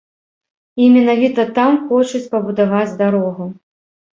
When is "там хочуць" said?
1.61-2.25